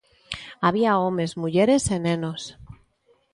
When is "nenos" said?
2.05-2.41